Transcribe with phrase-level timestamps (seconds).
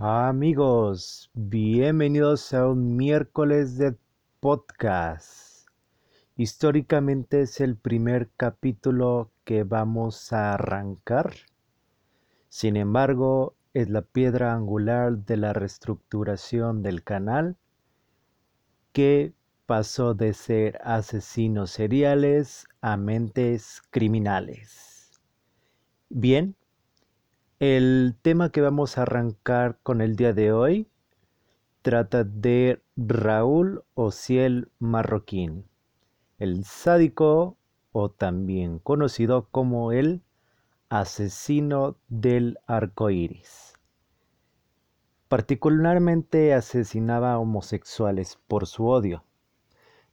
[0.00, 3.96] Amigos, bienvenidos a un miércoles de
[4.38, 5.66] podcast.
[6.36, 11.32] Históricamente es el primer capítulo que vamos a arrancar.
[12.48, 17.56] Sin embargo, es la piedra angular de la reestructuración del canal
[18.92, 19.34] que
[19.66, 25.20] pasó de ser asesinos seriales a mentes criminales.
[26.08, 26.54] Bien,
[27.60, 30.88] el tema que vamos a arrancar con el día de hoy
[31.82, 35.66] trata de Raúl Ociel Marroquín,
[36.38, 37.56] el sádico
[37.92, 40.22] o también conocido como el
[40.88, 43.74] asesino del arco iris.
[45.28, 49.24] Particularmente asesinaba a homosexuales por su odio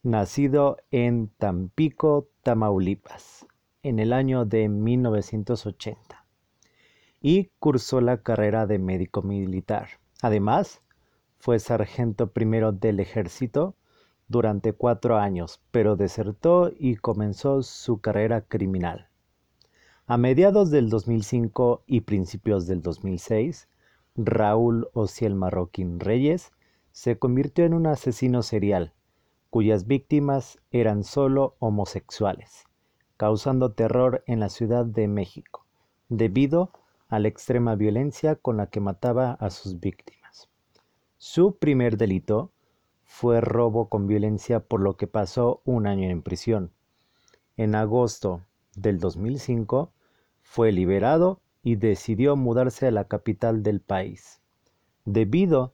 [0.05, 3.47] nacido en Tampico, Tamaulipas,
[3.81, 6.24] en el año de 1980,
[7.27, 9.87] y cursó la carrera de médico militar.
[10.21, 10.83] Además,
[11.39, 13.73] fue sargento primero del ejército
[14.27, 19.07] durante cuatro años, pero desertó y comenzó su carrera criminal.
[20.05, 23.69] A mediados del 2005 y principios del 2006,
[24.15, 26.51] Raúl Ociel Marroquín Reyes
[26.91, 28.93] se convirtió en un asesino serial
[29.49, 32.65] cuyas víctimas eran solo homosexuales,
[33.17, 35.65] causando terror en la Ciudad de México,
[36.09, 36.84] debido a
[37.19, 40.49] la extrema violencia con la que mataba a sus víctimas.
[41.17, 42.51] Su primer delito
[43.03, 46.71] fue robo con violencia por lo que pasó un año en prisión.
[47.57, 48.41] En agosto
[48.75, 49.91] del 2005
[50.41, 54.41] fue liberado y decidió mudarse a la capital del país.
[55.05, 55.73] Debido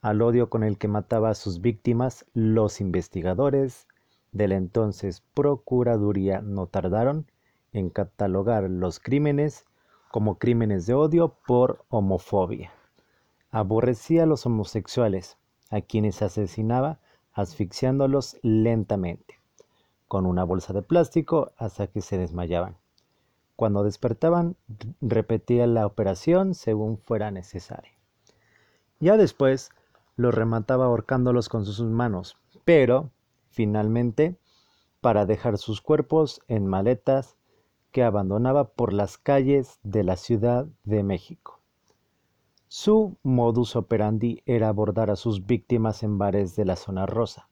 [0.00, 3.86] al odio con el que mataba a sus víctimas, los investigadores
[4.32, 7.30] de la entonces Procuraduría no tardaron
[7.72, 9.64] en catalogar los crímenes
[10.10, 12.72] como crímenes de odio por homofobia.
[13.50, 15.38] Aborrecía a los homosexuales,
[15.70, 17.00] a quienes asesinaba
[17.32, 19.38] asfixiándolos lentamente,
[20.08, 22.76] con una bolsa de plástico hasta que se desmayaban.
[23.54, 24.56] Cuando despertaban,
[25.00, 27.92] repetía la operación según fuera necesario.
[29.00, 29.70] Ya después,
[30.16, 33.10] los remataba ahorcándolos con sus manos, pero,
[33.50, 34.36] finalmente,
[35.00, 37.37] para dejar sus cuerpos en maletas
[37.92, 41.60] que abandonaba por las calles de la Ciudad de México.
[42.68, 47.48] Su modus operandi era abordar a sus víctimas en bares de la zona rosa,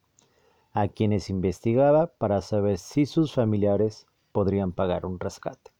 [0.73, 5.71] a quienes investigaba para saber si sus familiares podrían pagar un rescate.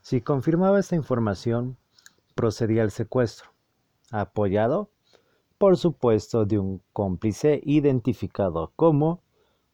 [0.00, 1.76] Si confirmaba esta información,
[2.36, 3.50] procedía al secuestro,
[4.12, 4.90] apoyado
[5.58, 9.22] por supuesto de un cómplice identificado como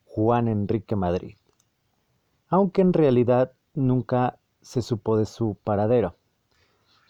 [0.05, 1.37] Juan Enrique Madrid,
[2.49, 6.17] aunque en realidad nunca se supo de su paradero.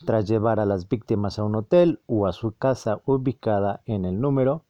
[0.05, 4.21] Tras llevar a las víctimas a un hotel o a su casa ubicada en el
[4.21, 4.65] número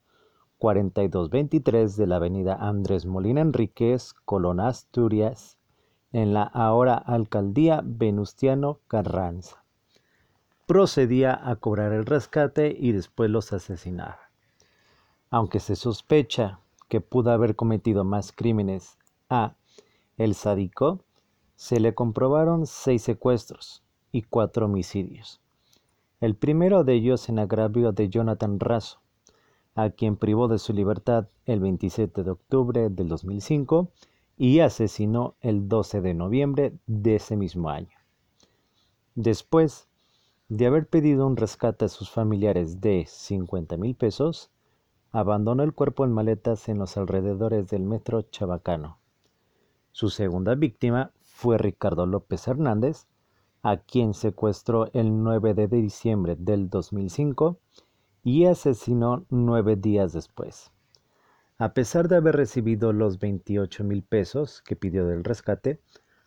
[0.57, 5.57] 4223 de la avenida Andrés Molina Enríquez, Colón Asturias,
[6.11, 9.61] en la ahora alcaldía Venustiano Carranza
[10.71, 14.31] procedía a cobrar el rescate y después los asesinaba.
[15.29, 18.97] Aunque se sospecha que pudo haber cometido más crímenes
[19.29, 19.55] a
[20.15, 21.03] el sádico,
[21.61, 25.41] se le comprobaron seis secuestros y cuatro homicidios.
[26.19, 28.99] El primero de ellos en agravio de Jonathan Razo,
[29.75, 33.89] a quien privó de su libertad el 27 de octubre del 2005
[34.39, 37.95] y asesinó el 12 de noviembre de ese mismo año.
[39.13, 39.87] Después
[40.49, 44.49] de haber pedido un rescate a sus familiares de 50 mil pesos,
[45.11, 48.97] abandonó el cuerpo en maletas en los alrededores del metro Chabacano.
[49.91, 51.11] Su segunda víctima
[51.41, 53.07] fue Ricardo López Hernández,
[53.63, 57.57] a quien secuestró el 9 de diciembre del 2005
[58.23, 60.71] y asesinó nueve días después.
[61.57, 65.81] A pesar de haber recibido los 28 mil pesos que pidió del rescate,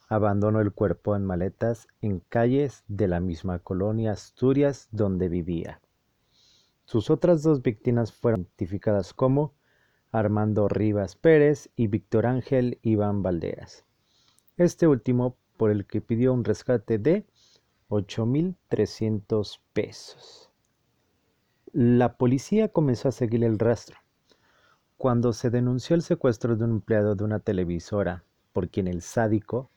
[0.09, 5.81] abandonó el cuerpo en maletas en calles de la misma colonia Asturias donde vivía.
[6.87, 9.55] Sus otras dos víctimas fueron identificadas como
[10.11, 13.85] Armando Rivas Pérez y Víctor Ángel Iván Valderas.
[14.57, 17.27] Este último por el que pidió un rescate de
[17.89, 20.49] 8.300 pesos.
[21.73, 23.97] La policía comenzó a seguir el rastro.
[24.97, 28.23] Cuando se denunció el secuestro de un empleado de una televisora
[28.53, 29.71] por quien el sádico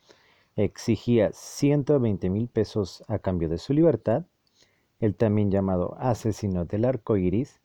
[0.55, 4.25] exigía 120 mil pesos a cambio de su libertad,
[4.99, 7.61] el también llamado asesino del arco iris,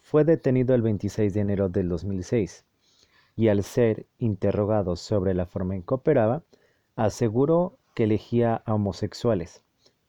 [0.00, 2.64] fue detenido el 26 de enero del 2006
[3.36, 6.42] y al ser interrogado sobre la forma en que operaba,
[6.96, 9.62] aseguró que elegía a homosexuales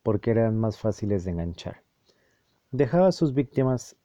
[0.04, 1.82] porque eran más fáciles de enganchar.
[2.72, 3.96] Dejaba a sus víctimas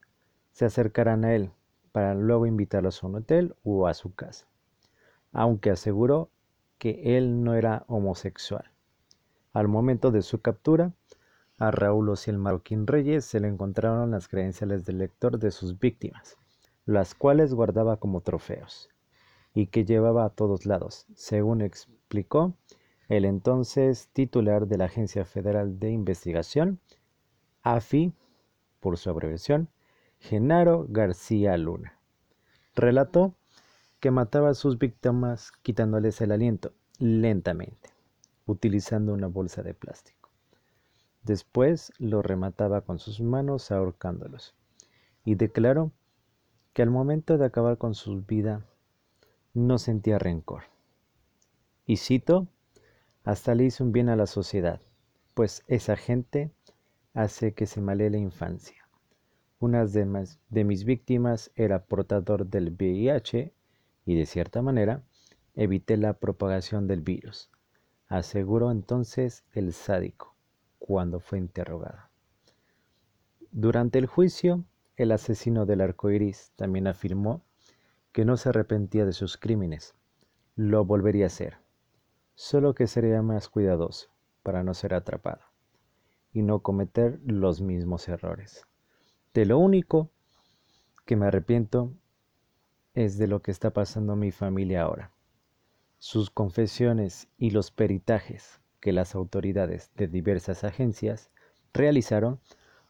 [0.51, 1.51] se acercaran a él
[1.91, 4.47] para luego invitarlos a un hotel o a su casa,
[5.31, 6.29] aunque aseguró
[6.79, 8.71] que él no era homosexual.
[9.53, 10.93] Al momento de su captura,
[11.59, 16.37] a Raúl Ociel Marroquín Reyes se le encontraron las credenciales del lector de sus víctimas,
[16.85, 18.90] las cuales guardaba como trofeos
[19.53, 22.55] y que llevaba a todos lados, según explicó
[23.09, 26.79] el entonces titular de la Agencia Federal de Investigación,
[27.63, 28.13] AFI,
[28.79, 29.69] por su abreviación,
[30.19, 31.99] Genaro García Luna.
[32.75, 33.35] Relató
[33.99, 37.89] que mataba a sus víctimas quitándoles el aliento lentamente,
[38.45, 40.29] utilizando una bolsa de plástico.
[41.23, 44.55] Después lo remataba con sus manos ahorcándolos
[45.23, 45.91] y declaró
[46.73, 48.65] que al momento de acabar con su vida
[49.53, 50.63] no sentía rencor.
[51.85, 52.47] Y cito,
[53.23, 54.81] hasta le hizo un bien a la sociedad,
[55.33, 56.51] pues esa gente
[57.13, 58.87] hace que se malee la infancia.
[59.59, 63.53] Una de, mis víctimas era portador del VIH
[64.05, 65.03] y de cierta manera
[65.53, 67.51] evité la propagación del virus,
[68.07, 70.35] aseguró entonces el sádico
[70.79, 71.99] cuando fue interrogado.
[73.51, 74.63] Durante el juicio,
[74.95, 77.43] el asesino del arco iris también afirmó
[78.11, 79.95] que no se arrepentía de sus crímenes.
[80.55, 81.57] Lo volvería a hacer,
[82.35, 84.09] solo que sería más cuidadoso
[84.43, 85.41] para no ser atrapado
[86.33, 88.65] y no cometer los mismos errores.
[89.33, 90.09] De lo único
[91.05, 91.93] que me arrepiento
[92.93, 95.11] es de lo que está pasando mi familia ahora.
[95.99, 101.29] Sus confesiones y los peritajes que las autoridades de diversas agencias
[101.73, 102.39] realizaron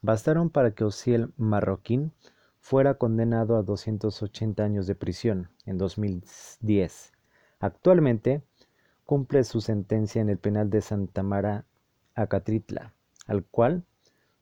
[0.01, 2.13] bastaron para que Ociel Marroquín
[2.61, 7.11] fuera condenado a 280 años de prisión en 2010.
[7.59, 8.43] Actualmente
[9.03, 11.65] cumple su sentencia en el penal de Santa Mara,
[12.13, 12.93] Acatritla,
[13.25, 13.83] al cual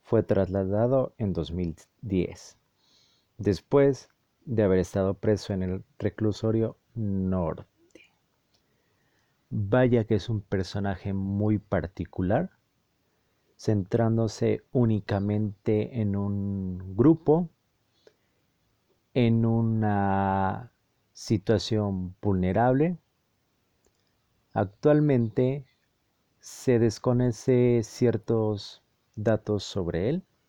[0.04, 2.57] fue trasladado en 2010,
[3.38, 4.10] después
[4.45, 7.65] de haber estado preso en el reclusorio norte.
[9.50, 12.51] Vaya que es un personaje muy particular,
[13.56, 17.50] centrándose únicamente en un grupo
[19.27, 20.71] en una
[21.12, 22.98] situación vulnerable.
[24.54, 25.66] Actualmente
[26.39, 28.81] se desconoce ciertos
[29.16, 30.24] datos sobre él,